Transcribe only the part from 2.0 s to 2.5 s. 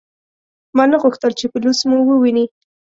وویني.